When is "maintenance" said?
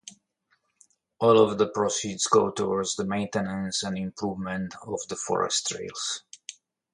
3.05-3.83